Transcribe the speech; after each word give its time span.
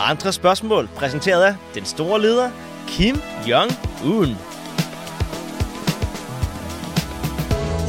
Andre 0.00 0.32
spørgsmål 0.32 0.88
præsenteret 0.96 1.42
af 1.42 1.54
den 1.74 1.84
store 1.84 2.20
leder, 2.20 2.50
Kim 2.86 3.20
Jong-un. 3.48 4.36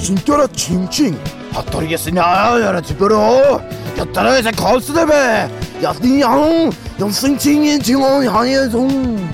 진짜라 0.06 0.46
칭칭 0.56 1.20
핫도리겠으냐 1.52 2.22
야라 2.22 2.80
집으로 2.82 3.60
야따라에서 3.98 4.52
거스대배 4.52 5.50
야니양 5.82 6.72
영승칭인 7.00 7.82
징어 7.82 8.24
향예송 8.24 9.30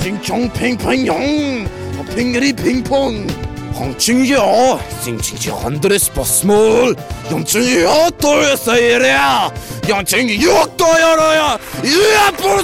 칭총 0.00 0.50
핑퐁용 0.52 1.68
핑거리 2.14 2.54
핑퐁 2.54 3.26
홍칭이야 3.74 4.38
칭칭치 5.02 5.50
헌드레 5.50 5.98
스포스몰 5.98 6.96
영칭이야 7.30 8.10
또에서 8.18 8.78
이래야 8.78 9.52
Jag 9.87 10.07
tänker 10.07 10.35
jukta 10.35 10.85
göra 10.99 11.35
jag! 11.35 11.59
Jag 11.83 12.37
på 12.37 12.63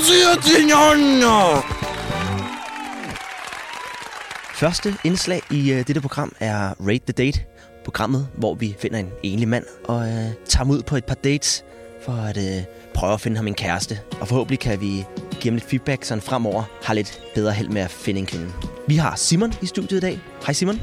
Første 4.54 4.96
indslag 5.04 5.41
i 5.51 5.71
øh, 5.71 5.87
dette 5.87 6.01
program 6.01 6.36
er 6.39 6.74
Rate 6.79 7.13
the 7.13 7.25
Date. 7.25 7.39
Programmet, 7.83 8.27
hvor 8.37 8.54
vi 8.55 8.75
finder 8.79 9.00
en 9.00 9.10
enlig 9.24 9.47
mand 9.47 9.65
og 9.86 10.07
øh, 10.07 10.13
tager 10.46 10.57
ham 10.57 10.69
ud 10.71 10.82
på 10.82 10.96
et 10.96 11.05
par 11.05 11.15
dates 11.15 11.63
for 12.05 12.11
at 12.11 12.37
øh, 12.37 12.63
prøve 12.93 13.13
at 13.13 13.21
finde 13.21 13.38
ham 13.38 13.47
en 13.47 13.54
kæreste. 13.54 13.99
Og 14.21 14.27
forhåbentlig 14.27 14.60
kan 14.60 14.82
vi 14.82 15.05
give 15.32 15.51
ham 15.51 15.54
lidt 15.54 15.69
feedback, 15.69 16.04
så 16.04 16.13
han 16.13 16.21
fremover 16.21 16.63
har 16.83 16.93
lidt 16.93 17.21
bedre 17.36 17.51
held 17.51 17.69
med 17.69 17.82
at 17.82 17.91
finde 17.91 18.19
en 18.19 18.25
kvinde. 18.25 18.51
Vi 18.88 18.96
har 18.96 19.15
Simon 19.15 19.54
i 19.61 19.65
studiet 19.65 19.97
i 19.97 20.01
dag. 20.01 20.19
Hej 20.46 20.54
Simon. 20.54 20.82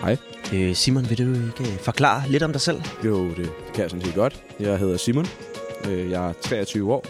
Hej. 0.00 0.16
Øh, 0.52 0.74
Simon, 0.74 1.10
vil 1.10 1.18
du 1.18 1.32
ikke 1.34 1.72
øh, 1.72 1.78
forklare 1.78 2.22
lidt 2.28 2.42
om 2.42 2.52
dig 2.52 2.60
selv? 2.60 2.82
Jo, 3.04 3.28
det 3.28 3.50
kan 3.74 3.82
jeg 3.82 3.90
sådan 3.90 4.04
set 4.04 4.14
godt. 4.14 4.42
Jeg 4.60 4.78
hedder 4.78 4.96
Simon. 4.96 5.26
Øh, 5.88 6.10
Jeg 6.10 6.28
er 6.28 6.32
23 6.42 6.92
år. 6.92 7.04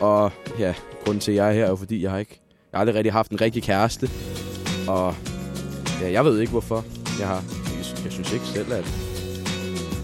Og 0.00 0.32
ja, 0.58 0.74
grunden 1.04 1.20
til, 1.20 1.32
at 1.32 1.36
jeg 1.36 1.48
er 1.48 1.52
her, 1.52 1.64
er 1.64 1.68
jo 1.70 1.76
fordi, 1.76 2.02
jeg 2.02 2.10
har 2.10 2.18
ikke 2.18 2.40
jeg 2.72 2.78
har 2.78 2.80
aldrig 2.80 2.94
rigtig 2.96 3.12
haft 3.12 3.30
en 3.30 3.40
rigtig 3.40 3.62
kæreste. 3.62 4.10
Og 4.88 5.14
ja, 6.00 6.10
jeg 6.12 6.24
ved 6.24 6.40
ikke, 6.40 6.50
hvorfor. 6.50 6.84
Jeg, 7.18 7.26
har, 7.28 7.44
jeg, 7.78 8.04
jeg 8.04 8.12
synes 8.12 8.32
ikke 8.32 8.44
selv, 8.46 8.72
at, 8.72 8.84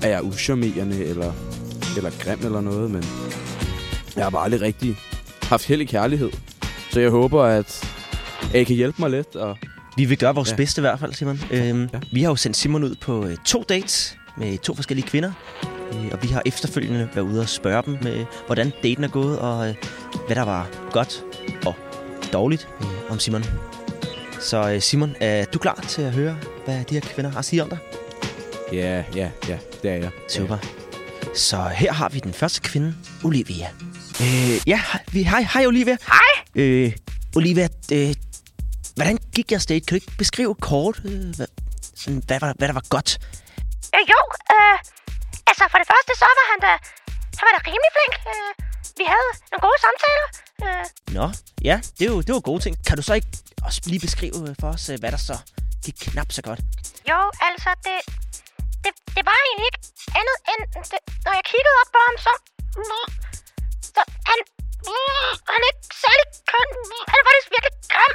at 0.02 0.10
jeg 0.10 0.16
er 0.16 0.20
uschammerende 0.20 1.04
eller, 1.04 1.32
eller 1.96 2.10
grim 2.24 2.38
eller 2.44 2.60
noget, 2.60 2.90
men 2.90 3.04
jeg 4.16 4.24
har 4.24 4.30
bare 4.30 4.44
aldrig 4.44 4.60
rigtig 4.60 4.96
haft 5.42 5.66
held 5.66 5.80
i 5.80 5.84
kærlighed. 5.84 6.30
Så 6.90 7.00
jeg 7.00 7.10
håber, 7.10 7.42
at, 7.42 7.84
at 8.54 8.60
I 8.60 8.64
kan 8.64 8.76
hjælpe 8.76 8.96
mig 9.02 9.10
lidt. 9.10 9.36
Og 9.36 9.56
Vi 9.96 10.04
vil 10.04 10.18
gøre 10.18 10.34
vores 10.34 10.50
ja. 10.50 10.56
Bedste 10.56 10.80
i 10.80 10.82
hvert 10.82 11.00
fald, 11.00 11.12
Simon. 11.12 11.40
Øhm. 11.50 11.88
Ja. 11.92 12.00
Vi 12.12 12.22
har 12.22 12.30
jo 12.30 12.36
sendt 12.36 12.56
Simon 12.56 12.84
ud 12.84 12.94
på 13.00 13.26
øh, 13.26 13.36
to 13.46 13.64
dates 13.68 14.16
med 14.36 14.58
to 14.58 14.74
forskellige 14.74 15.06
kvinder. 15.08 15.32
Øh, 15.92 16.08
og 16.12 16.22
vi 16.22 16.28
har 16.28 16.42
efterfølgende 16.46 17.08
været 17.14 17.24
ude 17.26 17.40
og 17.40 17.48
spørge 17.48 17.82
dem, 17.86 17.98
med, 18.02 18.26
hvordan 18.46 18.72
daten 18.82 19.04
er 19.04 19.08
gået, 19.08 19.38
og 19.38 19.68
øh, 19.68 19.74
hvad 20.26 20.36
der 20.36 20.42
var 20.42 20.68
godt 20.92 21.24
og 21.66 21.74
dårligt 22.32 22.68
øh, 22.80 23.10
om 23.10 23.18
Simon. 23.18 23.44
Så 24.40 24.70
øh, 24.72 24.80
Simon, 24.82 25.16
er 25.20 25.44
du 25.44 25.58
klar 25.58 25.84
til 25.88 26.02
at 26.02 26.12
høre, 26.12 26.36
hvad 26.64 26.84
de 26.84 26.94
her 26.94 27.00
kvinder 27.00 27.30
har 27.30 27.38
at 27.38 27.44
sige 27.44 27.62
om 27.62 27.68
dig? 27.68 27.78
ja, 28.72 29.04
ja, 29.14 29.30
ja, 29.48 29.58
det 29.82 29.90
er 29.90 29.94
jeg. 29.94 30.10
Super. 30.28 30.56
Så 31.34 31.56
her 31.76 31.92
har 31.92 32.08
vi 32.08 32.18
den 32.18 32.32
første 32.32 32.60
kvinde, 32.60 32.94
Olivia. 33.24 33.66
Øh, 34.20 34.50
ja, 34.66 34.80
hej- 34.92 35.04
vi, 35.12 35.22
hej, 35.22 35.42
hej 35.54 35.66
Olivia. 35.66 35.96
Hej. 36.06 36.44
Øh, 36.54 36.92
Olivia, 37.36 37.68
øh, 37.92 38.14
hvordan 38.94 39.18
gik 39.34 39.52
jeres 39.52 39.66
date? 39.66 39.80
Kan 39.80 39.88
du 39.88 39.94
ikke 39.94 40.12
beskrive 40.18 40.54
kort, 40.54 41.00
øh, 41.04 41.34
hvad, 41.36 41.46
sådan, 41.94 42.22
hvad, 42.26 42.40
var, 42.40 42.54
hvad 42.58 42.68
der 42.68 42.74
var 42.74 42.84
godt? 42.88 43.18
Øh, 43.94 44.00
jo, 44.08 44.20
øh, 44.54 44.78
altså 45.50 45.64
for 45.72 45.78
det 45.82 45.88
første, 45.92 46.12
så 46.20 46.26
var 46.38 46.46
han 46.52 46.58
da, 46.66 46.72
han 47.38 47.44
var 47.46 47.52
da 47.56 47.60
rimelig 47.70 47.90
flink. 47.96 48.14
Øh, 48.32 48.50
vi 49.00 49.04
havde 49.12 49.30
nogle 49.50 49.62
gode 49.66 49.78
samtaler. 49.86 50.26
Øh, 50.64 50.84
Nå, 51.18 51.26
ja, 51.68 51.76
det 51.96 52.02
er 52.06 52.10
jo, 52.14 52.18
det 52.26 52.32
var 52.36 52.42
gode 52.50 52.60
ting. 52.64 52.74
Kan 52.88 52.96
du 52.98 53.02
så 53.08 53.14
ikke 53.18 53.30
også 53.66 53.80
lige 53.92 54.02
beskrive 54.08 54.38
øh, 54.48 54.52
for 54.60 54.68
os, 54.74 54.84
øh, 54.92 54.96
hvad 55.00 55.10
der 55.16 55.22
så 55.30 55.36
gik 55.84 55.96
knap 56.04 56.30
så 56.38 56.42
godt? 56.48 56.60
jo, 57.10 57.20
altså, 57.48 57.70
det, 57.86 57.96
det, 58.84 58.92
det 59.16 59.22
var 59.30 59.36
egentlig 59.46 59.66
ikke 59.70 59.80
andet 60.20 60.38
end, 60.50 60.62
det, 60.92 61.00
når 61.26 61.32
jeg 61.38 61.44
kiggede 61.52 61.76
op 61.82 61.90
på 61.96 62.00
ham, 62.06 62.16
så, 62.26 62.32
så 63.96 64.02
han, 64.30 64.38
han 65.52 65.58
er 65.64 65.70
ikke 65.72 65.86
særlig 66.04 66.26
køn. 66.52 66.68
Han 67.10 67.16
er 67.20 67.24
faktisk 67.28 67.48
virkelig 67.54 67.74
grim. 67.92 68.14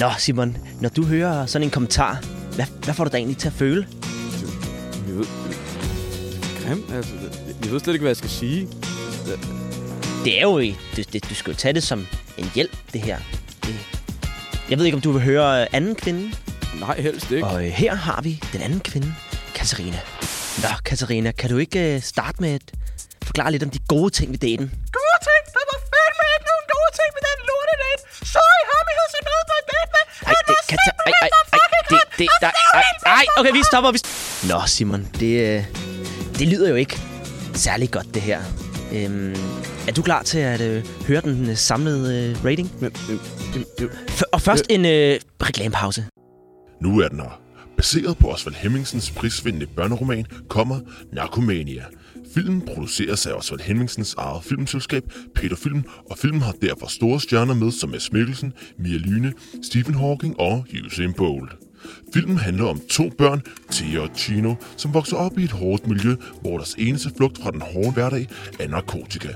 Nå, 0.00 0.08
Simon, 0.24 0.50
når 0.82 0.88
du 0.88 1.02
hører 1.12 1.46
sådan 1.46 1.66
en 1.68 1.70
kommentar, 1.70 2.12
hvad, 2.56 2.66
hvad 2.84 2.94
får 2.94 3.04
du 3.04 3.10
da 3.10 3.16
egentlig 3.16 3.38
til 3.38 3.48
at 3.48 3.54
føle? 3.62 3.82
Jeg 5.10 5.18
ved, 5.18 5.26
grim, 6.62 6.84
altså. 6.96 7.12
Jeg 7.64 7.70
ved 7.72 7.80
slet 7.80 7.94
ikke, 7.94 8.02
hvad 8.02 8.10
jeg 8.10 8.16
skal 8.16 8.30
sige. 8.30 8.68
Det 10.24 10.38
er 10.38 10.42
jo, 10.42 10.58
i- 10.58 10.76
det, 10.96 11.12
det, 11.12 11.30
du 11.30 11.34
skal 11.34 11.50
jo 11.50 11.56
tage 11.56 11.74
det 11.74 11.82
som 11.82 12.06
en 12.38 12.50
hjælp, 12.54 12.76
det 12.92 13.00
her. 13.00 13.18
Det, 13.66 13.74
jeg 14.70 14.78
ved 14.78 14.84
ikke, 14.84 14.96
om 14.96 15.00
du 15.00 15.12
vil 15.12 15.22
høre 15.22 15.60
øh, 15.62 15.66
anden 15.72 15.94
kvinde? 15.94 16.24
Nej, 16.84 17.00
helst 17.00 17.30
ikke. 17.30 17.46
Og 17.46 17.64
øh, 17.66 17.70
her 17.82 17.94
har 17.94 18.20
vi 18.22 18.32
den 18.52 18.60
anden 18.62 18.80
kvinde, 18.80 19.14
Katarina. 19.54 20.00
Nå, 20.62 20.68
Katarina, 20.84 21.30
kan 21.40 21.50
du 21.50 21.56
ikke 21.64 21.80
øh, 21.94 22.02
starte 22.02 22.36
med 22.42 22.50
at 22.58 22.62
forklare 23.28 23.50
lidt 23.52 23.62
om 23.62 23.70
de 23.70 23.78
gode 23.94 24.10
ting 24.18 24.28
ved 24.34 24.38
daten? 24.48 24.66
gode 24.98 25.18
ting. 25.28 25.42
Der 25.56 25.64
var 25.70 25.78
fandme 25.92 26.24
ikke 26.36 26.46
nogen 26.52 26.66
gode 26.74 26.90
ting 26.98 27.08
med 27.16 27.22
den 27.28 27.38
lortedate. 27.50 28.00
Sorry, 28.34 28.60
ham, 28.72 28.84
I 28.92 28.94
havde 28.98 29.10
set 29.14 29.24
noget 29.30 29.44
på 29.50 29.54
en 29.60 29.66
date 29.72 29.90
med. 29.96 30.04
Ej, 30.30 30.40
det 30.48 30.56
kan 30.70 30.78
tage... 30.86 30.96
Ej, 31.06 31.12
ej, 31.24 31.30
ej, 31.58 31.66
det, 31.92 32.00
det, 32.20 32.28
der, 32.44 32.52
ej, 33.20 33.26
ej, 33.36 33.40
okay, 33.40 33.52
vi 33.52 33.62
stopper. 33.72 33.92
Vi 33.92 33.98
st- 33.98 34.48
Nå, 34.48 34.60
Simon, 34.66 35.06
det, 35.20 35.56
øh, 35.56 35.64
det 36.38 36.48
lyder 36.48 36.68
jo 36.68 36.74
ikke 36.74 37.00
særlig 37.54 37.90
godt, 37.90 38.14
det 38.14 38.22
her. 38.22 38.40
Øhm, 38.94 39.34
er 39.88 39.92
du 39.96 40.02
klar 40.02 40.22
til 40.22 40.38
at 40.38 40.60
øh, 40.60 40.84
høre 41.06 41.20
den 41.20 41.50
øh, 41.50 41.56
samlede 41.56 42.30
øh, 42.30 42.44
rating? 42.44 42.70
Men, 42.80 42.90
øh, 43.10 43.16
øh, 43.56 43.62
øh, 43.80 43.90
F- 44.08 44.22
og 44.32 44.40
først 44.40 44.64
en 44.70 44.84
øh, 44.84 45.20
reklamepause. 45.42 46.04
Nu 46.82 47.00
er 47.00 47.08
den 47.08 47.20
her. 47.20 47.40
Baseret 47.76 48.18
på 48.18 48.28
Osvald 48.28 48.54
Hemmingsens 48.54 49.10
prisvindende 49.10 49.66
børneroman 49.66 50.26
kommer 50.48 50.80
Narkomania. 51.12 51.84
Filmen 52.34 52.62
produceres 52.62 53.26
af 53.26 53.32
Osvald 53.32 53.60
Hemmingsens 53.60 54.14
eget 54.18 54.44
filmselskab, 54.44 55.02
Peter 55.34 55.56
Film, 55.56 55.84
og 56.10 56.18
filmen 56.18 56.42
har 56.42 56.52
derfor 56.52 56.86
store 56.86 57.20
stjerner 57.20 57.54
med 57.54 57.72
som 57.72 57.90
Mads 57.90 58.12
Mikkelsen, 58.12 58.52
Mia 58.78 58.98
Lyne, 58.98 59.32
Stephen 59.62 59.94
Hawking 59.94 60.40
og 60.40 60.64
Usain 60.86 61.12
Bolt. 61.12 61.52
Filmen 62.14 62.38
handler 62.38 62.66
om 62.66 62.80
to 62.90 63.10
børn, 63.18 63.42
Thea 63.72 64.00
og 64.00 64.08
Chino, 64.16 64.54
som 64.76 64.94
vokser 64.94 65.16
op 65.16 65.38
i 65.38 65.44
et 65.44 65.50
hårdt 65.52 65.86
miljø, 65.86 66.16
hvor 66.40 66.56
deres 66.56 66.74
eneste 66.78 67.10
flugt 67.16 67.38
fra 67.42 67.50
den 67.50 67.60
hårde 67.60 67.92
hverdag 67.92 68.28
er 68.60 68.68
narkotika. 68.68 69.28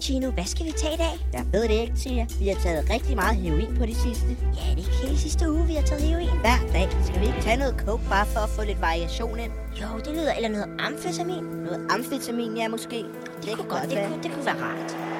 Chino, 0.00 0.30
hvad 0.30 0.44
skal 0.44 0.66
vi 0.66 0.72
tage 0.76 0.94
i 0.94 0.96
dag? 0.96 1.14
Jeg 1.32 1.44
ved 1.52 1.62
det 1.62 1.80
ikke, 1.80 1.94
Tia. 1.96 2.26
Vi 2.40 2.48
har 2.48 2.54
taget 2.62 2.90
rigtig 2.90 3.16
meget 3.16 3.36
heroin 3.36 3.76
på 3.78 3.86
det 3.86 3.96
sidste. 3.96 4.28
Ja, 4.28 4.64
det 4.70 4.72
er 4.72 4.76
ikke 4.76 5.06
hele 5.06 5.18
sidste 5.18 5.50
uge, 5.52 5.66
vi 5.66 5.74
har 5.74 5.82
taget 5.82 6.02
heroin. 6.02 6.28
Hver 6.40 6.58
dag. 6.72 6.88
Skal 7.06 7.20
vi 7.20 7.26
ikke 7.26 7.40
tage 7.40 7.56
noget 7.56 7.74
coke 7.86 8.02
bare 8.08 8.26
for 8.26 8.40
at 8.40 8.48
få 8.48 8.62
lidt 8.64 8.80
variation 8.80 9.38
ind? 9.38 9.52
Jo, 9.82 9.98
det 10.04 10.12
lyder, 10.12 10.32
eller 10.32 10.48
noget 10.48 10.66
amfetamin. 10.78 11.44
Noget 11.44 11.80
amfetamin, 11.90 12.56
ja, 12.56 12.68
måske. 12.68 12.96
Det, 12.96 13.44
Det 13.44 13.52
kunne 13.56 13.68
godt, 13.68 13.90
det 13.90 13.98
kunne, 14.08 14.22
det 14.22 14.30
kunne 14.32 14.46
være 14.46 14.62
rart. 14.62 15.11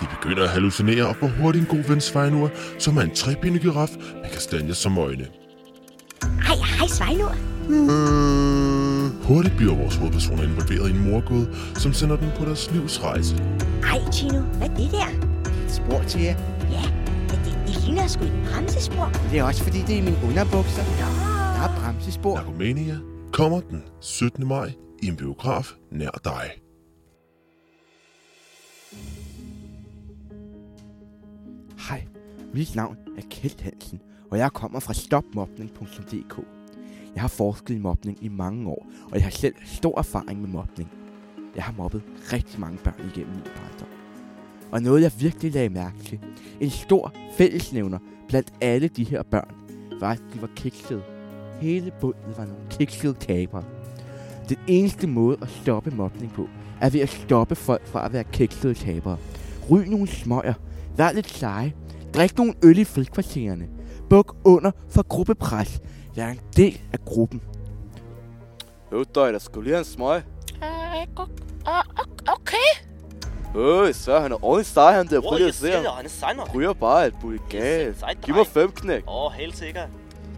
De 0.00 0.06
begynder 0.20 0.44
at 0.44 0.50
hallucinere 0.50 1.06
og 1.06 1.16
får 1.16 1.30
hurtigt 1.40 1.62
en 1.62 1.76
god 1.76 1.88
ven 1.88 2.00
Svejnur, 2.00 2.50
som 2.78 2.96
er 2.96 3.02
en 3.02 3.14
trebenet 3.14 3.60
giraf 3.62 3.90
med 4.22 4.30
kastanjer 4.32 4.74
som 4.74 4.98
øjne. 4.98 5.26
Hej, 6.22 6.56
hej, 6.78 6.86
Svejnur. 6.86 7.34
Hurtigt 9.28 9.56
bliver 9.56 9.74
vores 9.76 9.96
hovedpersoner 9.96 10.42
involveret 10.42 10.88
i 10.88 10.92
en 10.92 11.10
morgåde, 11.10 11.56
som 11.74 11.92
sender 11.92 12.16
dem 12.16 12.28
på 12.38 12.44
deres 12.44 12.70
livs 12.72 13.02
rejse. 13.02 13.34
Hej, 13.84 14.00
Chino. 14.12 14.40
Hvad 14.40 14.68
er 14.68 14.74
det 14.74 14.90
der? 14.90 15.30
spor 15.68 16.02
til 16.08 16.20
jer. 16.20 16.36
Ja, 16.70 16.84
det, 17.28 17.40
det, 17.44 17.58
det 17.66 17.84
ligner 17.84 18.06
sgu 18.06 18.24
et 18.24 18.32
bremsespor. 18.52 19.12
Det 19.30 19.38
er 19.38 19.44
også 19.44 19.62
fordi, 19.64 19.78
det 19.78 19.94
er 19.94 19.98
i 19.98 20.04
mine 20.04 20.18
underbukser. 20.28 20.82
Nå. 20.82 21.06
Der 21.56 21.62
er 21.68 21.80
bremsespor. 21.80 22.36
Narkomania 22.36 22.96
kommer 23.32 23.60
den 23.60 23.82
17. 24.00 24.48
maj 24.48 24.72
i 25.02 25.06
en 25.06 25.16
biograf 25.16 25.72
nær 25.92 26.10
dig. 26.24 26.50
Mit 32.54 32.76
navn 32.76 32.96
er 33.18 33.22
Kjeld 33.30 33.62
Hansen, 33.62 34.00
og 34.30 34.38
jeg 34.38 34.52
kommer 34.52 34.80
fra 34.80 34.94
stopmobning.dk. 34.94 36.38
Jeg 37.14 37.22
har 37.22 37.28
forsket 37.28 37.74
i 37.74 37.78
mobning 37.78 38.18
i 38.24 38.28
mange 38.28 38.68
år, 38.68 38.86
og 39.04 39.14
jeg 39.14 39.22
har 39.22 39.30
selv 39.30 39.54
stor 39.64 39.98
erfaring 39.98 40.40
med 40.40 40.48
mobning. 40.48 40.90
Jeg 41.56 41.64
har 41.64 41.74
mobbet 41.76 42.02
rigtig 42.32 42.60
mange 42.60 42.78
børn 42.84 43.10
igennem 43.14 43.34
min 43.34 43.42
barndom. 43.42 43.88
Og 44.70 44.82
noget 44.82 45.02
jeg 45.02 45.12
virkelig 45.18 45.52
lagde 45.52 45.68
mærke 45.68 45.98
til, 45.98 46.18
en 46.60 46.70
stor 46.70 47.12
fællesnævner 47.36 47.98
blandt 48.28 48.52
alle 48.60 48.88
de 48.88 49.04
her 49.04 49.22
børn, 49.22 49.54
var 50.00 50.10
at 50.10 50.22
de 50.34 50.40
var 50.42 50.50
kiksede. 50.56 51.02
Hele 51.60 51.92
bundet 52.00 52.38
var 52.38 52.44
nogle 52.44 52.62
kiksede 52.70 53.14
tabere. 53.14 53.64
Den 54.48 54.56
eneste 54.66 55.06
måde 55.06 55.38
at 55.42 55.48
stoppe 55.48 55.90
mobning 55.90 56.32
på, 56.32 56.48
er 56.80 56.90
ved 56.90 57.00
at 57.00 57.08
stoppe 57.08 57.54
folk 57.54 57.86
fra 57.86 58.04
at 58.04 58.12
være 58.12 58.24
kiksede 58.24 58.74
tabere. 58.74 59.16
Ryg 59.70 59.88
nogle 59.88 60.08
smøger, 60.08 60.54
vær 60.96 61.12
lidt 61.12 61.30
seje, 61.30 61.72
drik 62.14 62.38
nogle 62.38 62.54
øl 62.64 62.78
i 62.78 62.84
frikvartererne, 62.84 63.68
buk 64.10 64.36
under 64.44 64.70
for 64.88 65.02
gruppepres, 65.02 65.80
vær 66.16 66.28
en 66.28 66.40
del 66.56 66.80
af 66.92 66.98
gruppen. 67.04 67.40
Der 69.14 69.24
er 69.24 69.32
der 69.32 69.38
skulle 69.38 69.70
lige 69.70 69.78
en 69.78 69.84
smøg. 69.84 70.22
Øh, 70.62 71.26
okay. 72.26 72.70
Øh, 73.56 73.94
så 73.94 74.20
han 74.20 74.32
er 74.32 74.44
ordentligt 74.44 74.68
sej, 74.68 74.92
han 74.92 75.06
der. 75.06 75.20
Prøv 75.20 75.36
lige 75.36 75.48
at 75.48 75.54
se 75.54 75.70
ham. 75.70 75.84
han 75.96 76.04
er 76.04 76.08
sej 76.08 76.34
nok. 76.34 76.54
Ryger 76.54 76.72
bare 76.72 77.10
muligt 77.22 77.48
galt. 77.48 78.04
Giv 78.22 78.34
mig 78.34 78.46
fem 78.46 78.70
knæk. 78.70 79.02
Åh, 79.08 79.24
oh, 79.24 79.32
helt 79.32 79.56
sikkert. 79.56 79.88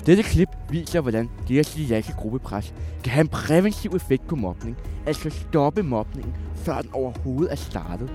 Dette 0.07 0.23
klip 0.23 0.49
viser, 0.71 1.01
hvordan 1.01 1.31
det 1.49 1.59
at 1.59 1.67
sige 1.67 1.95
ja 1.95 2.01
til 2.01 2.15
gruppepres 2.15 2.75
kan 3.05 3.13
have 3.13 3.21
en 3.21 3.29
præventiv 3.29 3.91
effekt 3.95 4.29
på 4.29 4.37
mobning, 4.37 4.77
altså 5.07 5.31
stoppe 5.31 5.83
mobningen, 5.83 6.35
før 6.57 6.81
den 6.81 6.91
overhovedet 6.93 7.53
er 7.53 7.57
startet. 7.57 8.11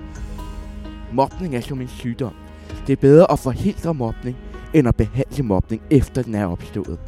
Mobning 1.11 1.55
er 1.55 1.61
som 1.61 1.81
en 1.81 1.87
sygdom. 1.87 2.33
Det 2.87 2.93
er 2.93 3.01
bedre 3.01 3.31
at 3.31 3.39
forhindre 3.39 3.93
mobning, 3.93 4.37
end 4.73 4.87
at 4.87 4.95
behandle 4.95 5.43
mobning 5.43 5.81
efter 5.91 6.21
den 6.23 6.35
er 6.35 6.45
opstået. 6.45 6.99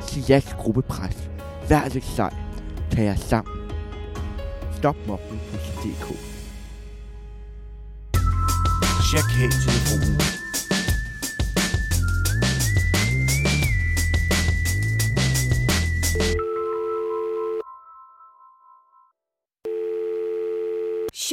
Sig 0.00 0.42
gruppepres. 0.58 1.30
Vær 1.68 1.88
lidt 1.92 2.04
sej. 2.04 2.34
Tag 2.90 3.04
jer 3.04 3.16
sammen. 3.16 3.54
Stop 4.76 4.96
mobning.dk 5.06 6.06
Check 9.10 9.30
her 9.30 9.50
telefonen. 9.50 10.33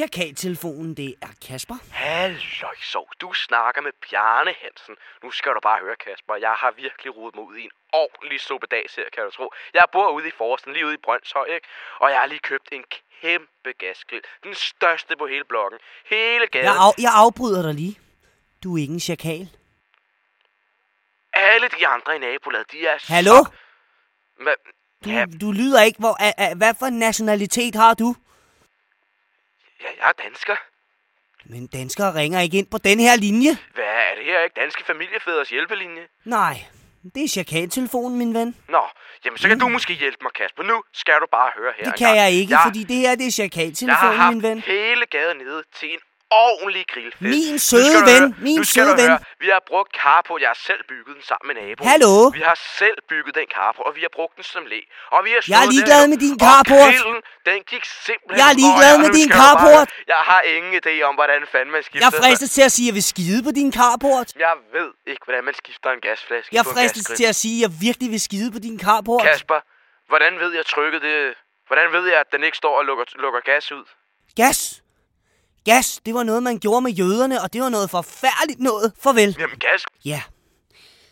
Chakal-telefonen, 0.02 0.94
det 0.94 1.14
er 1.22 1.32
Kasper. 1.48 1.76
Halløj, 1.90 2.76
så. 2.92 3.02
Du 3.20 3.32
snakker 3.46 3.80
med 3.82 3.92
Bjarne 4.04 4.52
Hansen. 4.62 4.94
Nu 5.22 5.30
skal 5.30 5.52
du 5.56 5.60
bare 5.62 5.78
høre, 5.84 5.96
Kasper. 6.06 6.34
Jeg 6.46 6.54
har 6.62 6.70
virkelig 6.84 7.16
rodet 7.16 7.34
mig 7.36 7.44
ud 7.50 7.56
i 7.56 7.64
en 7.70 7.74
ordentlig 7.92 8.40
suppedags 8.40 8.94
her, 8.94 9.08
kan 9.14 9.22
du 9.24 9.30
tro. 9.30 9.46
Jeg 9.74 9.84
bor 9.92 10.08
ude 10.16 10.28
i 10.28 10.34
Forsten, 10.38 10.72
lige 10.72 10.86
ude 10.86 10.94
i 10.94 11.02
Brøndshøj, 11.06 11.46
ikke? 11.56 11.66
Og 12.02 12.10
jeg 12.10 12.18
har 12.22 12.26
lige 12.26 12.44
købt 12.50 12.68
en 12.72 12.84
kæmpe 13.20 13.70
gasgrill. 13.82 14.24
Den 14.44 14.54
største 14.54 15.12
på 15.20 15.26
hele 15.26 15.44
blokken. 15.44 15.78
Hele 16.14 16.46
gaden. 16.46 16.66
Jeg, 16.66 16.76
af, 16.86 16.92
jeg 17.06 17.12
afbryder 17.24 17.62
dig 17.62 17.74
lige. 17.74 17.94
Du 18.62 18.68
er 18.76 18.80
ikke 18.80 18.94
en 19.00 19.00
chakal. 19.10 19.48
Alle 21.32 21.68
de 21.76 21.86
andre 21.86 22.16
i 22.16 22.18
nabolaget, 22.18 22.72
de 22.72 22.86
er 22.86 22.96
Hallo? 23.14 23.36
så... 23.44 23.50
Du, 25.04 25.10
Ja, 25.10 25.26
du 25.40 25.52
lyder 25.52 25.82
ikke. 25.82 25.98
Hvor, 25.98 26.16
a, 26.20 26.32
a, 26.44 26.54
hvad 26.54 26.74
for 26.78 26.90
nationalitet 26.90 27.74
har 27.74 27.94
du? 27.94 28.14
Ja, 29.82 29.88
jeg 30.00 30.08
er 30.18 30.22
dansker. 30.24 30.56
Men 31.44 31.66
danskere 31.66 32.14
ringer 32.14 32.40
ikke 32.40 32.58
ind 32.58 32.66
på 32.70 32.78
den 32.78 33.00
her 33.00 33.16
linje. 33.16 33.50
Hvad 33.74 33.84
er 33.84 34.14
det 34.16 34.24
her, 34.24 34.40
ikke? 34.44 34.60
Danske 34.60 34.84
familiefædres 34.84 35.48
hjælpelinje? 35.50 36.02
Nej, 36.24 36.64
det 37.14 37.24
er 37.24 37.28
chakal-telefonen, 37.28 38.18
min 38.18 38.34
ven. 38.34 38.56
Nå, 38.68 38.82
jamen 39.24 39.38
så 39.38 39.48
kan 39.48 39.58
du 39.58 39.68
måske 39.68 39.92
hjælpe 39.94 40.18
mig, 40.22 40.32
Kasper. 40.32 40.62
Nu 40.62 40.82
skal 40.92 41.14
du 41.20 41.26
bare 41.30 41.50
høre 41.58 41.72
her 41.78 41.84
Mm. 41.86 41.90
Det 41.90 41.98
kan 41.98 42.06
gang. 42.06 42.18
jeg 42.18 42.30
ikke, 42.30 42.52
jeg, 42.52 42.60
fordi 42.66 42.82
det 42.84 42.96
her 42.96 43.14
det 43.14 43.20
er 43.20 43.24
Jeg 43.24 43.24
har 43.26 43.30
chakal-telefonen, 43.30 44.16
haft 44.16 44.34
min 44.34 44.42
ven. 44.42 44.58
hele 44.60 45.06
gaden 45.06 45.36
nede 45.38 45.62
til 45.78 45.88
en 45.94 46.00
ordentlig 46.40 46.84
grillfest. 46.92 47.30
Min 47.34 47.58
søde 47.70 47.98
ven, 48.10 48.22
høre- 48.22 48.34
min 48.48 48.64
søde 48.64 48.94
ven. 49.00 49.10
høre, 49.10 49.20
Vi 49.44 49.48
har 49.54 49.62
brugt 49.72 49.90
carport. 50.02 50.40
Jeg 50.44 50.50
har 50.54 50.60
selv 50.70 50.82
bygget 50.92 51.12
den 51.16 51.24
sammen 51.30 51.46
med 51.50 51.54
naboen. 51.62 51.88
Hallo? 51.90 52.12
Vi 52.38 52.42
har 52.50 52.58
selv 52.80 52.98
bygget 53.12 53.32
den 53.40 53.46
carport, 53.56 53.86
og 53.88 53.92
vi 53.98 54.02
har 54.06 54.12
brugt 54.18 54.34
den 54.38 54.44
som 54.54 54.62
læ. 54.72 54.80
Og 55.14 55.18
vi 55.26 55.30
har 55.36 55.40
Jeg 55.54 55.60
er 55.64 55.70
ligeglad 55.74 56.02
med 56.12 56.18
din 56.24 56.34
og 56.40 56.42
carport. 56.46 56.90
grillen, 56.92 57.18
den 57.50 57.58
gik 57.72 57.84
simpelthen... 58.06 58.38
Jeg 58.40 58.46
er 58.52 58.56
ligeglad 58.62 58.94
med 59.04 59.10
din 59.20 59.30
høre. 59.40 59.86
Jeg 60.14 60.20
har 60.30 60.40
ingen 60.56 60.72
idé 60.80 60.94
om, 61.08 61.14
hvordan 61.20 61.40
fanden 61.52 61.70
man 61.76 61.82
skifter. 61.88 62.06
Jeg 62.06 62.12
fristes 62.22 62.50
til 62.56 62.62
at 62.68 62.72
sige, 62.76 62.86
at 62.86 62.90
jeg 62.90 62.94
vil 62.98 63.06
skide 63.12 63.38
på 63.46 63.50
din 63.60 63.70
carport. 63.80 64.28
Jeg 64.46 64.54
ved 64.76 64.90
ikke, 65.10 65.22
hvordan 65.26 65.44
man 65.48 65.54
skifter 65.62 65.88
en 65.96 66.00
gasflaske 66.00 66.50
Jeg 66.58 66.64
fristes 66.74 67.04
til 67.18 67.26
at 67.32 67.36
sige, 67.42 67.56
at 67.58 67.62
jeg 67.64 67.70
virkelig 67.86 68.08
vil 68.14 68.20
skide 68.28 68.48
på 68.56 68.58
din 68.66 68.76
carport. 68.86 69.22
Kasper, 69.22 69.60
hvordan 70.08 70.32
ved 70.42 70.50
jeg 70.58 70.66
trykket 70.66 71.02
det... 71.02 71.34
Hvordan 71.66 71.92
ved 71.92 72.04
jeg, 72.12 72.20
at 72.20 72.26
den 72.32 72.44
ikke 72.44 72.56
står 72.56 72.78
og 72.78 72.84
lukker, 72.84 73.04
lukker 73.14 73.40
gas 73.40 73.72
ud? 73.72 73.84
Gas. 74.36 74.81
Gas, 75.64 76.00
det 76.06 76.14
var 76.14 76.22
noget, 76.22 76.42
man 76.42 76.58
gjorde 76.58 76.80
med 76.80 76.92
jøderne, 76.92 77.42
og 77.42 77.52
det 77.52 77.62
var 77.62 77.68
noget 77.68 77.90
forfærdeligt 77.90 78.60
noget. 78.60 78.92
Farvel. 79.02 79.36
Jamen 79.38 79.58
gas... 79.58 79.82
Ja. 80.04 80.22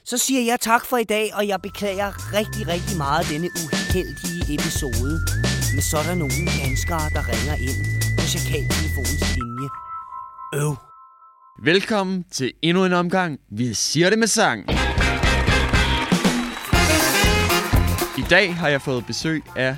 Så 0.04 0.18
siger 0.18 0.42
jeg 0.42 0.60
tak 0.60 0.84
for 0.84 0.96
i 0.96 1.04
dag, 1.04 1.30
og 1.34 1.48
jeg 1.48 1.62
beklager 1.62 2.32
rigtig, 2.32 2.68
rigtig 2.68 2.96
meget 2.96 3.26
denne 3.28 3.48
uheldige 3.64 4.54
episode. 4.54 5.20
Med 5.74 5.82
sådan 5.82 6.18
nogle 6.18 6.34
danskere, 6.64 7.06
der 7.14 7.22
ringer 7.32 7.54
ind 7.54 7.78
på 8.18 8.24
Chakal-telefonens 8.26 9.36
linje. 9.36 9.68
Øv. 10.54 10.76
Velkommen 11.62 12.24
til 12.32 12.52
endnu 12.62 12.84
en 12.84 12.92
omgang. 12.92 13.40
Vi 13.50 13.74
siger 13.74 14.10
det 14.10 14.18
med 14.18 14.26
sang. 14.26 14.64
I 18.18 18.24
dag 18.30 18.54
har 18.54 18.68
jeg 18.68 18.82
fået 18.82 19.06
besøg 19.06 19.42
af 19.56 19.76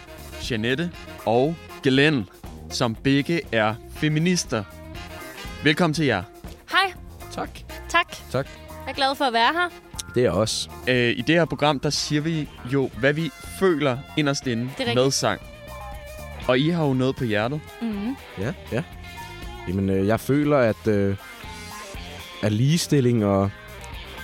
Janette 0.50 0.92
og 1.24 1.56
Glenn, 1.82 2.28
som 2.72 2.94
begge 2.94 3.40
er 3.52 3.74
feminister. 3.96 4.64
Velkommen 5.64 5.94
til 5.94 6.04
jer. 6.06 6.22
Hej. 6.70 6.92
Tak. 7.32 7.50
Tak. 7.88 8.16
Tak. 8.30 8.46
Jeg 8.86 8.90
er 8.90 8.94
glad 8.94 9.14
for 9.14 9.24
at 9.24 9.32
være 9.32 9.52
her. 9.52 9.68
Det 10.14 10.24
er 10.24 10.30
os. 10.30 10.70
Øh, 10.88 11.10
I 11.10 11.22
det 11.26 11.34
her 11.34 11.44
program, 11.44 11.80
der 11.80 11.90
siger 11.90 12.20
vi 12.22 12.48
jo, 12.72 12.90
hvad 12.98 13.12
vi 13.12 13.30
føler 13.58 13.98
inderst 14.16 14.46
inde 14.46 14.70
Det 14.78 14.88
er 14.88 14.94
med 14.94 15.10
sang. 15.10 15.40
Og 16.48 16.58
I 16.58 16.68
har 16.68 16.84
jo 16.84 16.92
noget 16.92 17.16
på 17.16 17.24
hjertet. 17.24 17.60
Mm. 17.82 18.16
Ja, 18.38 18.52
ja. 18.72 18.82
Jamen, 19.68 19.90
øh, 19.90 20.06
jeg 20.06 20.20
føler, 20.20 20.56
at, 20.58 20.86
øh, 20.86 21.16
at 22.42 22.52
ligestilling 22.52 23.24
og, 23.24 23.50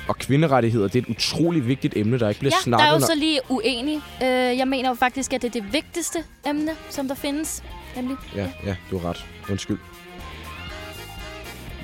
og 0.09 0.17
kvinderettigheder, 0.17 0.89
det 0.89 0.95
er 0.99 1.03
et 1.03 1.17
utrolig 1.17 1.67
vigtigt 1.67 1.97
emne, 1.97 2.19
der 2.19 2.29
ikke 2.29 2.39
bliver 2.39 2.53
Ja, 2.53 2.57
der 2.57 2.63
snakket 2.63 2.85
er 2.87 2.91
jo 2.91 2.95
om. 2.95 3.01
så 3.01 3.15
lige 3.17 3.41
uenig. 3.49 3.97
Øh, 4.23 4.29
jeg 4.59 4.69
mener 4.69 4.89
jo 4.89 4.95
faktisk, 4.95 5.33
at 5.33 5.43
det 5.43 5.49
er 5.57 5.61
det 5.63 5.73
vigtigste 5.73 6.19
emne, 6.47 6.73
som 6.91 7.09
der 7.09 7.15
findes. 7.15 7.63
Nemlig. 7.97 8.17
Ja, 8.37 8.49
ja, 8.67 8.77
du 8.91 8.99
har 8.99 9.09
ret. 9.09 9.27
Undskyld. 9.51 9.79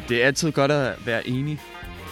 Det 0.09 0.23
er 0.23 0.27
altid 0.27 0.53
godt 0.53 0.71
at 0.71 1.07
være 1.07 1.29
enig. 1.29 1.61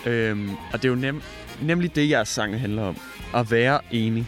Øhm, 0.06 0.50
og 0.72 0.82
det 0.82 0.84
er 0.84 0.88
jo 0.88 0.94
nem, 0.94 1.22
nemlig 1.62 1.94
det, 1.94 2.10
jeres 2.10 2.28
sang 2.28 2.60
handler 2.60 2.82
om. 2.82 2.96
At 3.34 3.50
være 3.50 3.80
enig. 3.90 4.26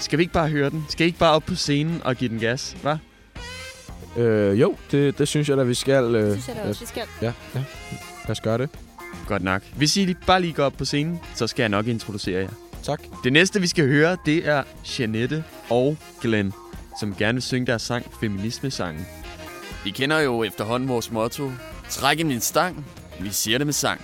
Skal 0.00 0.18
vi 0.18 0.22
ikke 0.22 0.32
bare 0.32 0.48
høre 0.48 0.70
den? 0.70 0.86
Skal 0.88 1.04
I 1.04 1.08
ikke 1.08 1.18
bare 1.18 1.32
op 1.34 1.42
på 1.44 1.54
scenen 1.54 2.00
og 2.04 2.16
give 2.16 2.30
den 2.30 2.38
gas, 2.38 2.76
hva'? 2.84 2.96
Øh, 4.20 4.60
jo, 4.60 4.76
det, 4.90 5.18
det 5.18 5.28
synes 5.28 5.48
jeg 5.48 5.56
da, 5.56 5.62
vi 5.62 5.74
skal. 5.74 6.04
Øh, 6.04 6.22
Det 6.22 6.32
synes 6.32 6.48
jeg 6.48 6.56
da 6.64 6.68
også, 6.68 6.80
vi 6.80 6.86
skal. 6.86 7.02
Ja, 7.22 7.32
ja. 7.54 7.58
Lad 8.24 8.30
os 8.30 8.40
gøre 8.40 8.58
det. 8.58 8.68
Godt 9.26 9.42
nok. 9.42 9.62
Hvis 9.76 9.96
I 9.96 10.04
lige- 10.04 10.16
bare 10.26 10.40
lige 10.40 10.52
går 10.52 10.64
op 10.64 10.72
på 10.78 10.84
scenen, 10.84 11.20
så 11.34 11.46
skal 11.46 11.62
jeg 11.62 11.68
nok 11.68 11.86
introducere 11.86 12.42
jer. 12.42 12.48
Tak. 12.82 13.00
Det 13.24 13.32
næste, 13.32 13.60
vi 13.60 13.66
skal 13.66 13.86
høre, 13.86 14.16
det 14.26 14.48
er 14.48 14.62
Janette 14.98 15.44
og 15.70 15.96
Glenn, 16.22 16.52
som 17.00 17.14
gerne 17.14 17.36
vil 17.36 17.42
synge 17.42 17.66
deres 17.66 17.82
sang 17.82 18.04
Feminisme-sangen. 18.20 19.06
Vi 19.84 19.90
kender 19.90 20.18
jo 20.18 20.44
efterhånden 20.44 20.88
vores 20.88 21.10
motto. 21.10 21.50
Træk 21.88 22.18
i 22.18 22.22
min 22.22 22.40
stang. 22.40 22.86
Vi 23.20 23.30
siger 23.30 23.58
det 23.58 23.66
med 23.66 23.74
sang. 23.74 24.00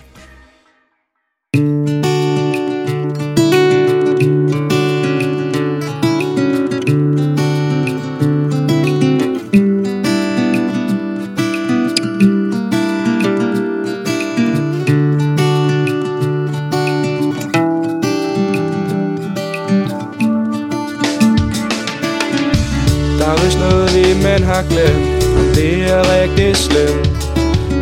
Vist 24.17 24.45
har 24.45 24.63
glemt. 24.63 25.25
Det 25.55 25.91
er 25.91 26.03
rigtig 26.21 26.57
slemt. 26.57 27.09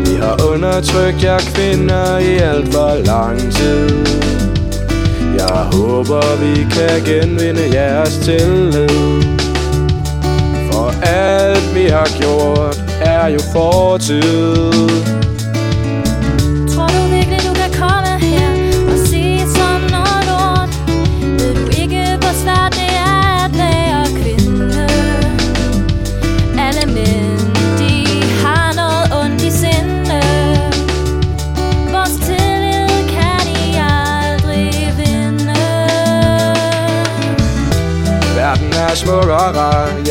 Vi 0.09 0.15
har 0.21 0.37
undertrykt 0.53 1.23
jer 1.23 1.39
kvinder 1.39 2.19
i 2.19 2.37
alt 2.37 2.75
for 2.75 3.07
lang 3.07 3.39
tid. 3.39 4.07
Jeg 5.39 5.67
håber, 5.73 6.37
vi 6.37 6.67
kan 6.71 7.05
genvinde 7.05 7.63
jeres 7.73 8.19
tillid. 8.19 9.23
For 10.73 11.07
alt 11.07 11.75
vi 11.75 11.85
har 11.85 12.09
gjort 12.21 12.81
er 13.01 13.29
jo 13.29 13.41
fortid. 13.53 15.24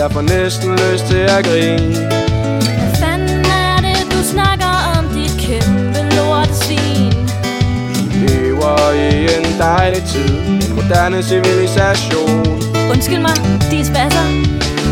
Jeg 0.04 0.12
får 0.12 0.22
næsten 0.22 0.72
lyst 0.72 1.06
til 1.06 1.24
at 1.36 1.46
grine 1.46 1.96
Hvad 2.78 2.92
fanden 3.02 3.46
er 3.46 3.78
det, 3.88 4.00
du 4.12 4.20
snakker 4.34 4.72
om, 4.98 5.04
dit 5.16 5.34
kæmpe 5.46 6.00
lortesvin? 6.16 7.14
Lever 8.22 8.92
i 8.92 9.08
en 9.38 9.60
dejlig 9.60 10.04
tid 10.04 10.38
En 10.48 10.76
moderne 10.76 11.24
civilisation 11.24 12.46
Undskyld 12.92 13.20
mig, 13.20 13.36
de 13.72 13.86
spasser. 13.86 14.26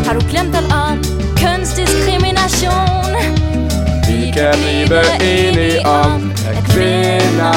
Har 0.06 0.14
du 0.18 0.20
glemt 0.30 0.56
alt 0.56 0.72
om 0.72 0.96
kønsdiskrimination? 1.36 3.02
kan 4.36 4.54
blive 4.64 5.48
enige 5.48 5.86
om, 5.86 6.31
at 6.50 6.56
kvinder 6.74 7.52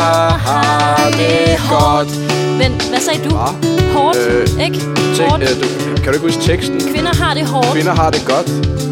har 0.48 1.12
det 1.22 1.60
godt. 1.70 2.10
Men 2.60 2.72
hvad 2.92 3.00
sagde 3.08 3.30
du? 3.30 3.36
Hårdt, 3.96 4.18
Øh, 4.18 4.66
ikke? 4.66 4.80
Hårdt. 5.22 5.44
øh, 5.44 5.50
du, 5.50 5.66
kan 6.02 6.06
du 6.06 6.12
ikke 6.18 6.26
huske 6.30 6.42
teksten? 6.42 6.82
Kvinder 6.94 7.14
har 7.24 7.34
det 7.34 7.46
hårdt. 7.48 7.68
Kvinder 7.74 7.96
har 7.96 8.10
det 8.10 8.24
godt. 8.26 8.48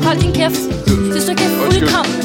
Hold 0.05 0.17
din 0.21 0.33
kæft. 0.33 0.59
Ikke 1.29 1.43
er 1.43 1.65
Undskyld. 1.65 1.87
fuldkommen 1.87 2.15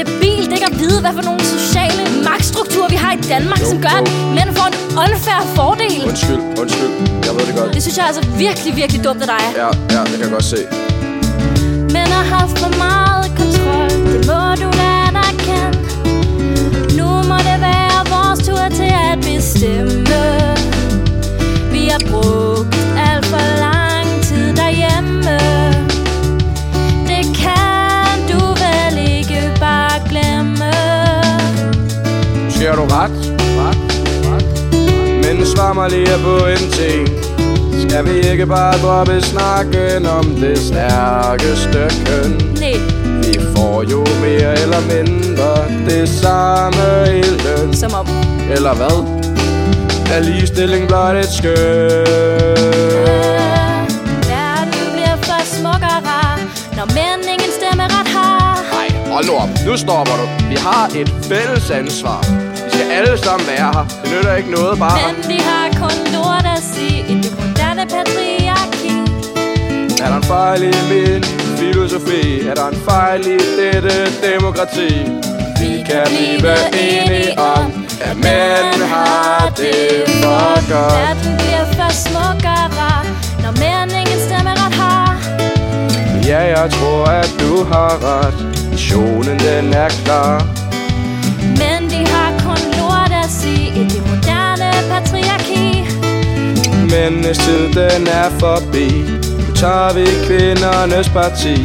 debilt 0.00 0.50
ikke 0.56 0.66
at 0.72 0.78
vide, 0.82 1.00
hvad 1.00 1.10
for 1.18 1.22
nogle 1.22 1.40
sociale 1.44 2.02
magtstrukturer 2.24 2.88
vi 2.88 2.96
har 2.96 3.12
i 3.12 3.20
Danmark, 3.34 3.58
som 3.70 3.78
gør, 3.82 3.96
at 4.02 4.08
mænd 4.36 4.50
får 4.56 4.66
en 4.72 4.76
unfair 5.04 5.40
fordel. 5.56 6.02
Undskyld, 6.08 6.40
undskyld. 6.62 6.90
Jeg 7.26 7.32
ved 7.36 7.44
det 7.48 7.54
godt. 7.60 7.74
Det 7.74 7.82
synes 7.82 7.96
jeg 7.96 8.02
er 8.02 8.06
altså 8.12 8.24
virkelig, 8.44 8.76
virkelig 8.76 9.04
dumt 9.04 9.20
af 9.22 9.28
dig. 9.34 9.42
Ja, 9.62 9.66
ja, 9.94 10.00
det 10.04 10.10
kan 10.18 10.20
jeg 10.20 10.30
godt 10.30 10.44
se. 10.44 10.60
Mænd 11.94 12.10
har 12.18 12.26
haft 12.36 12.58
for 12.58 12.70
meget 12.86 13.26
kontrol, 13.40 13.88
det 14.12 14.20
må 14.30 14.40
du 14.62 14.68
da 14.80 14.90
tur 18.68 18.76
til 18.76 18.92
at 19.12 19.18
bestemme. 19.18 20.54
Vi 21.72 21.88
har 21.88 22.00
brugt 22.10 22.74
alt 22.96 23.26
for 23.26 23.60
lang 23.60 24.22
tid 24.22 24.56
derhjemme. 24.56 25.38
Det 27.06 27.36
kan 27.36 28.14
du 28.30 28.40
vel 28.46 29.18
ikke 29.18 29.52
bare 29.60 30.08
glemme. 30.08 30.72
Har 32.68 32.76
du 32.76 32.82
ret, 32.82 33.38
ret, 33.60 33.78
ret. 34.28 34.46
Men 35.24 35.46
svar 35.46 35.72
mig 35.72 35.90
lige 35.90 36.18
på 36.24 36.46
en 36.46 36.70
ting. 36.72 37.08
Skal 37.88 38.04
vi 38.04 38.30
ikke 38.30 38.46
bare 38.46 38.78
droppe 38.78 39.20
snakken 39.20 40.06
om 40.06 40.24
det 40.24 40.58
stærkeste 40.58 41.90
køn? 42.06 42.56
Nej. 42.60 42.80
Vi 43.22 43.40
får 43.56 43.82
jo 43.90 44.06
mere 44.20 44.60
eller 44.62 44.80
mindre 44.80 45.50
det 45.90 46.08
samme 46.08 47.18
i 47.18 47.22
løn. 47.22 47.74
Som 47.74 47.94
om. 47.94 48.07
Eller 48.50 48.74
hvad? 48.74 48.96
Er 50.16 50.20
ligestilling 50.20 50.88
blot 50.88 51.16
et 51.16 51.28
skøn? 51.38 52.04
Hold 59.12 59.26
nu 59.26 59.34
op. 59.36 59.48
Nu 59.66 59.76
stopper 59.76 60.16
du. 60.20 60.26
Vi 60.48 60.54
har 60.54 60.86
et 60.96 61.08
fælles 61.30 61.70
ansvar. 61.70 62.20
Vi 62.64 62.70
skal 62.70 62.90
alle 62.90 63.18
sammen 63.18 63.46
være 63.48 63.70
her. 63.74 63.86
Det 64.02 64.12
nytter 64.12 64.34
ikke 64.34 64.50
noget 64.50 64.78
bare... 64.78 64.98
Men 65.06 65.30
de 65.30 65.42
har 65.42 65.68
kun 65.82 65.96
lort 66.14 66.46
at 66.56 66.62
sige 66.74 66.98
i 67.08 67.14
det 67.22 67.32
moderne 67.40 67.86
patriarki. 67.94 68.94
Er 70.02 70.08
der 70.08 70.16
en 70.16 70.22
fejl 70.22 70.62
i 70.62 70.72
min 70.92 71.24
filosofi? 71.58 72.46
Er 72.48 72.54
der 72.54 72.66
en 72.68 72.80
fejl 72.88 73.26
i 73.26 73.38
dette 73.60 73.96
demokrati? 74.30 74.90
Vi 75.60 75.84
kan 75.88 76.04
blive 76.06 76.50
enige 76.88 77.38
om, 77.38 77.87
at 78.00 78.16
mænd 78.16 78.82
har 78.82 79.52
det 79.56 80.04
for 80.22 80.54
godt. 80.72 80.92
Verden 80.92 81.36
bliver 81.38 81.66
for 81.78 81.92
smuk 81.92 82.42
og 82.56 82.66
rar, 82.80 83.06
når 83.42 83.52
mænd 83.62 83.90
ingen 84.00 84.20
stemmeret 84.28 84.72
har. 84.80 85.16
Ja, 86.26 86.60
jeg 86.60 86.70
tror, 86.70 87.04
at 87.04 87.34
du 87.40 87.64
har 87.64 87.92
ret. 88.04 88.34
Missionen, 88.70 89.38
den 89.38 89.74
er 89.74 89.88
klar. 89.88 90.46
Men 91.42 91.90
de 91.90 92.06
har 92.12 92.30
kun 92.46 92.62
lort 92.78 93.12
at 93.24 93.30
sige 93.30 93.68
i 93.80 93.84
det 93.84 94.02
moderne 94.10 94.70
patriarki. 94.90 95.84
Mændenes 96.90 97.38
tid, 97.38 97.64
den 97.74 98.06
er 98.06 98.30
forbi. 98.38 98.88
Nu 99.48 99.54
tager 99.54 99.92
vi 99.94 100.04
kvindernes 100.26 101.08
parti. 101.08 101.56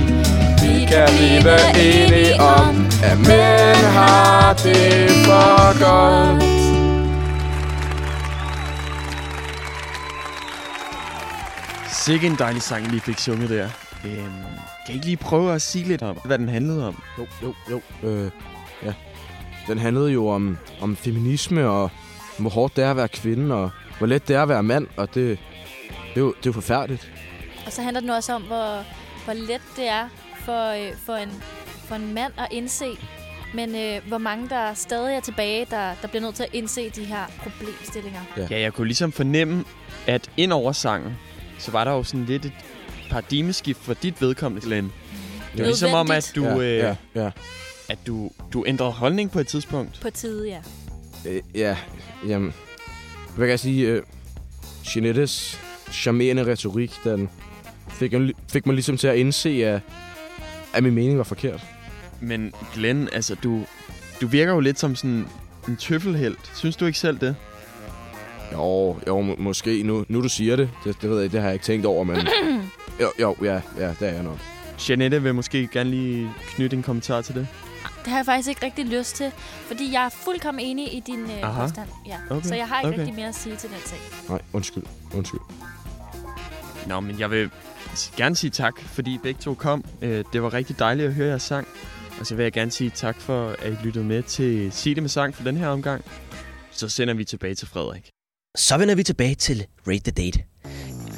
Kan 0.94 1.08
blive 1.08 1.58
enige 1.76 2.42
om, 2.42 2.76
at 3.04 3.18
mænd 3.18 3.86
har 3.98 4.54
det 4.54 5.10
for 5.26 5.80
godt. 5.84 6.44
Sikke 11.92 12.28
en 12.28 12.36
dejlig 12.40 12.62
sang, 12.62 12.92
vi 12.92 13.00
fik 13.00 13.18
sunget 13.18 13.50
der. 13.50 13.70
Øhm, 14.06 14.44
kan 14.86 14.90
I 14.90 14.94
ikke 14.94 15.06
lige 15.06 15.18
prøve 15.18 15.54
at 15.54 15.62
sige 15.62 15.86
lidt 15.88 16.02
om, 16.02 16.18
hvad 16.26 16.38
den 16.38 16.50
handlede 16.50 16.88
om? 16.88 17.04
Jo, 17.20 17.28
jo, 17.44 17.54
jo. 17.72 18.10
Øh, 18.10 18.32
ja. 18.84 18.94
Den 19.68 19.78
handlede 19.78 20.12
jo 20.12 20.28
om, 20.28 20.58
om 20.82 20.96
feminisme, 20.96 21.70
og 21.70 21.90
hvor 22.40 22.50
hårdt 22.50 22.76
det 22.76 22.84
er 22.84 22.92
at 22.92 22.98
være 22.98 23.08
kvinde, 23.08 23.56
og 23.56 23.70
hvor 23.98 24.08
let 24.08 24.28
det 24.28 24.36
er 24.36 24.42
at 24.42 24.50
være 24.50 24.64
mand, 24.64 24.88
og 24.98 25.08
det, 25.08 25.16
det, 26.14 26.16
er, 26.16 26.20
jo, 26.20 26.28
det 26.28 26.46
er 26.46 26.50
jo 26.50 26.52
forfærdeligt. 26.52 27.12
Og 27.66 27.72
så 27.72 27.82
handler 27.82 28.02
den 28.02 28.10
også 28.10 28.34
om, 28.34 28.42
hvor, 28.42 28.84
hvor 29.26 29.34
let 29.34 29.62
det 29.76 29.88
er 29.90 30.10
for, 30.46 30.88
øh, 30.88 30.98
for, 31.06 31.14
en, 31.16 31.30
for 31.86 31.96
en 31.96 32.14
mand 32.14 32.34
at 32.38 32.48
indse, 32.52 32.86
men 33.54 33.76
øh, 33.76 34.08
hvor 34.08 34.18
mange 34.18 34.50
der 34.50 34.74
stadig 34.74 35.16
er 35.16 35.20
tilbage, 35.20 35.68
der, 35.70 35.96
der 36.02 36.08
bliver 36.08 36.22
nødt 36.22 36.36
til 36.36 36.44
at 36.44 36.50
indse 36.54 36.90
de 36.90 37.04
her 37.06 37.26
problemstillinger. 37.44 38.22
Ja. 38.38 38.48
ja, 38.52 38.60
jeg 38.60 38.74
kunne 38.74 38.88
ligesom 38.88 39.12
fornemme, 39.12 39.64
at 40.08 40.30
ind 40.38 40.54
over 40.54 40.72
sangen, 40.72 41.18
så 41.60 41.72
var 41.72 41.84
der 41.84 41.92
jo 41.92 42.04
sådan 42.04 42.26
lidt 42.26 42.46
et 42.46 42.54
paradigmeskift 43.10 43.80
for 43.80 43.94
dit 43.94 44.22
vedkommende, 44.22 44.66
Glenn. 44.68 44.92
Det 45.52 45.60
var 45.60 45.66
ligesom 45.66 45.94
om, 45.94 46.12
at 46.12 46.32
du, 46.36 46.44
Ja, 46.44 46.58
øh, 46.58 46.78
ja, 46.78 46.96
ja. 47.16 47.32
at 47.90 47.98
du, 48.08 48.32
du 48.54 48.64
ændrede 48.68 48.92
holdning 48.92 49.32
på 49.32 49.40
et 49.40 49.48
tidspunkt. 49.48 50.00
På 50.02 50.10
tide, 50.10 50.48
ja. 50.50 50.60
Øh, 51.30 51.42
ja, 51.56 51.78
jamen... 52.28 52.54
Hvad 53.36 53.46
kan 53.48 53.50
jeg 53.52 53.60
sige? 53.60 53.88
Øh, 53.88 54.04
Jeanettes 54.96 55.60
charmerende 55.92 56.46
retorik, 56.46 56.92
den 57.04 57.30
fik, 57.90 58.14
fik 58.52 58.66
mig 58.66 58.74
ligesom 58.76 58.98
til 58.98 59.08
at 59.08 59.16
indse, 59.16 59.66
at, 59.66 59.82
at 60.74 60.84
min 60.84 60.94
mening 60.94 61.18
var 61.18 61.24
forkert. 61.24 61.66
Men 62.20 62.54
Glenn, 62.74 63.10
altså 63.12 63.36
du, 63.36 63.62
du 64.22 64.28
virker 64.28 64.54
jo 64.54 64.60
lidt 64.60 64.80
som 64.80 64.96
sådan 64.96 65.28
en 65.68 65.76
tøffelhelt. 65.78 66.52
Synes 66.56 66.76
du 66.76 66.86
ikke 66.86 67.00
selv 67.00 67.20
det? 67.20 67.36
Jo, 68.54 68.98
jo 69.08 69.22
må, 69.22 69.36
måske. 69.38 69.84
Nu, 69.84 70.06
nu 70.08 70.22
du 70.22 70.30
siger 70.30 70.56
det. 70.56 70.70
det. 70.84 71.02
Det 71.02 71.10
ved 71.10 71.22
jeg 71.22 71.32
det 71.32 71.40
har 71.40 71.48
jeg 71.48 71.54
ikke 71.54 71.66
tænkt 71.66 71.86
over, 71.86 72.04
men... 72.04 72.18
jo, 73.02 73.12
jo, 73.20 73.36
ja, 73.44 73.62
ja, 73.78 73.88
det 74.00 74.08
er 74.08 74.14
jeg 74.14 74.24
nok. 74.24 74.38
Jeanette 74.90 75.24
vil 75.24 75.36
måske 75.36 75.68
gerne 75.68 75.90
lige 75.90 76.30
knytte 76.48 76.78
en 76.78 76.84
kommentar 76.84 77.22
til 77.22 77.36
det. 77.36 77.48
Det 78.04 78.12
har 78.12 78.18
jeg 78.18 78.26
faktisk 78.26 78.50
ikke 78.50 78.66
rigtig 78.66 78.86
lyst 78.86 79.16
til, 79.16 79.32
fordi 79.68 79.94
jeg 79.94 80.06
er 80.06 80.10
fuldkommen 80.10 80.66
enig 80.66 80.94
i 80.94 81.04
din 81.08 81.20
øh, 81.20 81.44
Aha. 81.44 81.62
påstand. 81.62 81.90
Ja. 82.08 82.18
Okay, 82.30 82.48
Så 82.48 82.56
jeg 82.56 82.68
har 82.68 82.80
ikke 82.80 82.88
okay. 82.88 82.98
rigtig 83.00 83.16
mere 83.16 83.28
at 83.28 83.36
sige 83.36 83.56
til 83.56 83.70
den 83.70 83.78
sag. 83.86 84.00
Nej, 84.30 84.42
undskyld. 84.54 84.84
Undskyld. 85.16 85.40
Nå, 86.88 87.00
men 87.00 87.20
jeg 87.20 87.32
vil 87.32 87.50
gerne 88.18 88.36
sige 88.36 88.52
tak, 88.52 88.74
fordi 88.82 89.18
begge 89.24 89.40
to 89.42 89.54
kom. 89.54 89.86
Øh, 90.02 90.24
Det 90.34 90.42
var 90.44 90.54
rigtig 90.54 90.80
dejligt 90.80 91.08
at 91.08 91.14
høre 91.14 91.28
jeres 91.28 91.44
sang. 91.44 91.68
Og 92.20 92.26
så 92.28 92.36
vil 92.36 92.44
jeg 92.44 92.52
gerne 92.54 92.72
sige 92.72 92.90
tak 92.90 93.22
for, 93.22 93.56
at 93.62 93.72
I 93.74 93.76
lyttede 93.84 94.06
med 94.06 94.24
til 94.24 94.72
Sig 94.72 94.96
det 94.96 95.04
med 95.04 95.10
sang 95.10 95.36
for 95.36 95.44
den 95.44 95.58
her 95.58 95.68
omgang. 95.68 96.06
Så 96.72 96.90
sender 96.90 97.14
vi 97.14 97.24
tilbage 97.26 97.56
til 97.56 97.68
Frederik. 97.68 98.10
Så 98.58 98.78
vender 98.78 98.96
vi 98.96 99.04
tilbage 99.04 99.36
til 99.36 99.66
Rate 99.88 100.12
the 100.12 100.12
Date. 100.26 100.40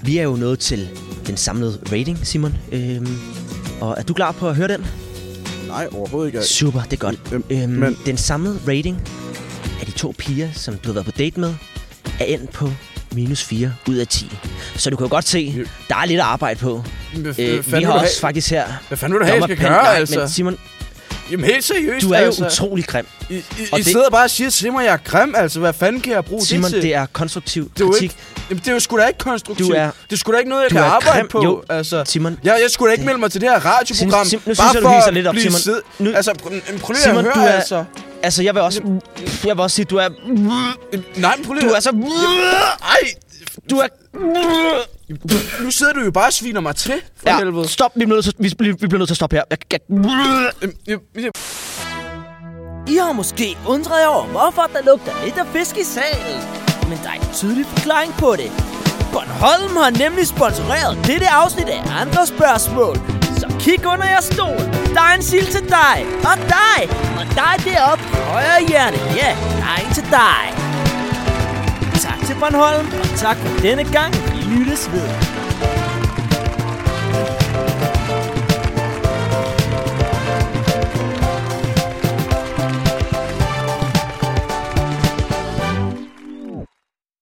Vi 0.04 0.18
er 0.18 0.24
jo 0.24 0.36
nået 0.36 0.60
til 0.60 0.90
den 1.28 1.38
samlede 1.38 1.82
rating, 1.92 2.18
Simon. 2.28 2.54
Øhm, 2.72 3.08
og 3.82 3.96
er 3.98 4.04
du 4.04 4.14
klar 4.14 4.32
på 4.32 4.50
at 4.50 4.56
høre 4.56 4.68
den? 4.68 4.86
Nej, 5.68 5.88
overhovedet 5.92 6.34
ikke. 6.34 6.44
Super, 6.44 6.82
det 6.82 6.94
er 6.94 6.98
godt. 6.98 7.44
Øhm, 7.52 7.70
men- 7.70 7.98
Den 8.06 8.18
samlede 8.18 8.60
rating 8.68 9.02
af 9.80 9.86
de 9.86 9.92
to 9.92 10.14
piger, 10.18 10.52
som 10.52 10.78
du 10.78 10.88
har 10.90 10.94
været 10.94 11.06
på 11.06 11.12
date 11.12 11.40
med, 11.40 11.54
er 12.20 12.26
endt 12.26 12.52
på 12.52 12.70
minus 13.16 13.44
4 13.44 13.74
ud 13.90 13.96
af 13.96 14.08
10. 14.08 14.32
Så 14.76 14.90
du 14.90 14.96
kan 14.96 15.06
jo 15.06 15.10
godt 15.10 15.28
se, 15.28 15.66
der 15.90 15.96
er 15.96 16.06
lidt 16.06 16.20
at 16.20 16.26
arbejde 16.26 16.60
på. 16.60 16.84
Hvad- 17.16 17.40
Øh, 17.40 17.74
vi 17.78 17.84
har 17.84 17.92
også 17.94 18.06
have- 18.06 18.10
faktisk 18.22 18.50
her... 18.50 18.64
Hvad 18.88 18.98
fanden 18.98 19.14
vil 19.14 19.20
du 19.22 19.26
have, 19.26 19.36
jeg 19.36 19.44
skal 19.44 19.58
gøre, 19.58 19.84
Nej, 19.84 19.96
altså? 19.96 20.20
Men 20.20 20.30
Simon, 20.30 20.58
Jamen 21.32 21.46
helt 21.46 21.64
seriøst, 21.64 22.06
du 22.06 22.12
er 22.12 22.20
jo 22.20 22.26
altså. 22.26 22.46
utrolig 22.46 22.86
grim. 22.88 23.06
I, 23.30 23.34
I, 23.36 23.42
Og 23.72 23.80
I 23.80 23.82
det- 23.82 23.92
sidder 23.92 24.10
bare 24.10 24.24
og 24.24 24.30
siger 24.30 24.50
til 24.50 24.72
mig, 24.72 24.80
at 24.82 24.86
jeg 24.86 24.94
er 24.94 24.98
grim, 24.98 25.34
altså. 25.38 25.60
Hvad 25.60 25.74
fanden 25.74 26.02
kan 26.02 26.14
jeg 26.14 26.26
bruge 26.26 26.46
Simon, 26.46 26.64
det 26.64 26.72
til? 26.72 26.82
det 26.82 26.96
er 26.96 27.06
konstruktiv 27.06 27.72
Det 27.78 27.84
er 27.84 27.88
kritik. 27.92 28.04
ikke, 28.04 28.16
jamen, 28.50 28.60
det 28.60 28.68
er 28.68 28.74
jo 28.74 28.80
sgu 28.80 28.98
da 28.98 29.06
ikke 29.06 29.20
konstruktivt. 29.20 29.70
Du 29.70 29.74
er- 29.74 29.90
det 30.10 30.14
er 30.14 30.18
sgu 30.18 30.32
da 30.32 30.38
ikke 30.38 30.50
noget, 30.50 30.64
jeg 30.64 30.72
kan 30.72 30.80
arbejde 30.82 31.20
grim. 31.20 31.28
på. 31.28 31.44
Jo, 31.44 31.64
altså, 31.70 32.04
Simon. 32.06 32.38
Jeg, 32.44 32.60
jeg 32.64 32.72
skulle 32.72 32.90
da 32.90 32.94
ikke 32.94 33.06
melde 33.06 33.20
mig 33.20 33.32
til 33.32 33.42
det 33.42 33.50
her 33.50 33.66
radioprogram. 33.66 34.26
Sim- 34.26 34.30
Sim- 34.30 34.42
nu 34.50 34.56
synes 34.56 34.74
jeg, 34.74 34.82
du 34.82 34.88
at 35.08 35.14
lidt 35.14 35.28
op, 35.28 35.36
Simon. 35.38 35.60
sid- 35.60 35.82
Nu- 36.00 36.12
Altså, 36.16 36.34
prøv, 36.44 36.52
lige 36.94 37.04
Simon, 37.04 37.26
at 37.28 37.34
høre, 37.38 37.54
altså. 37.56 37.84
Altså, 38.26 38.44
jeg 38.44 38.54
vil 38.56 38.62
også... 38.62 38.82
Jeg 39.46 39.56
vil 39.56 39.60
også 39.64 39.76
sige, 39.76 39.86
du 39.86 39.98
er... 39.98 40.10
Nej, 41.20 41.36
men 41.38 41.46
prøv 41.46 41.54
lige 41.54 41.70
Du 41.70 41.74
er 41.74 41.80
så... 41.80 41.90
Ej, 42.82 42.98
Du 43.70 43.76
er... 43.78 43.88
nu 45.64 45.72
sidder 45.72 45.94
du 45.94 46.00
jo 46.00 46.12
bare 46.12 46.28
og 46.28 46.34
sviner 46.34 46.62
mig 46.62 46.76
til, 46.76 46.94
for 47.18 47.30
Ja, 47.30 47.38
helvede. 47.38 47.68
stop. 47.68 47.92
Vi 47.96 48.06
bliver, 48.06 48.16
nødt 48.16 48.26
til, 48.26 48.34
vi, 48.40 48.54
bliver, 48.58 48.76
vi 48.80 48.88
bliver 48.88 48.98
nødt 48.98 49.08
til 49.08 49.14
at 49.14 49.18
stoppe 49.18 49.36
her. 49.36 49.44
Jeg, 49.52 50.98
jeg, 51.16 51.32
I 52.88 52.96
har 52.98 53.12
måske 53.14 53.58
undret 53.68 54.00
jer 54.02 54.08
over, 54.08 54.26
hvorfor 54.26 54.70
der 54.74 54.82
lugter 54.86 55.12
lidt 55.26 55.38
af 55.38 55.46
fisk 55.54 55.78
i 55.78 55.84
salen. 55.84 56.42
Men 56.90 56.98
der 57.04 57.10
er 57.10 57.14
en 57.14 57.28
tydelig 57.34 57.66
forklaring 57.66 58.14
på 58.14 58.36
det. 58.38 58.52
Bornholm 59.14 59.76
har 59.78 59.90
nemlig 59.90 60.28
sponsoreret 60.28 60.98
dette 61.08 61.28
afsnit 61.30 61.68
af 61.70 61.82
andre 62.02 62.28
spørgsmål. 62.28 62.98
Kig 63.66 63.86
under 63.86 64.06
jeres 64.06 64.26
stol. 64.26 64.60
Der 64.96 65.02
er 65.02 65.14
en 65.16 65.24
sild 65.24 65.46
til 65.46 65.64
dig. 65.70 65.98
Og 66.30 66.38
dig. 66.38 66.80
Og 67.20 67.26
dig 67.36 67.56
deroppe 67.66 68.04
i 68.04 68.16
højre 68.32 68.68
hjerte. 68.68 68.98
Ja, 69.16 69.36
der 69.60 69.66
er 69.74 69.88
en 69.88 69.94
til 69.94 70.04
dig. 70.04 70.44
Tak 72.02 72.20
til 72.28 72.36
Bornholm, 72.40 72.88
og 73.02 73.20
tak 73.20 73.38
for 73.38 73.62
denne 73.62 73.84
gang. 73.84 74.14
Vi 74.14 74.54
lyttes 74.54 74.92
ved. 74.92 75.35